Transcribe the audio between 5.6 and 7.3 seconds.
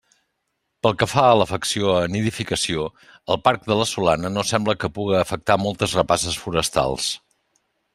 moltes rapaces forestals.